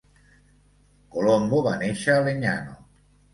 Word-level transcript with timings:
Colombo 1.15 1.59
va 1.67 1.75
néixer 1.83 2.17
a 2.17 2.25
Legnano. 2.29 2.75